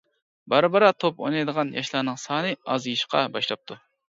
[0.53, 3.83] بارا-بارا توپ ئوينايدىغان ياشلارنىڭ سانى ئازىيىشقا باشلاپتۇ.